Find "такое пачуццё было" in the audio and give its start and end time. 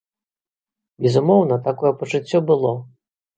1.67-2.73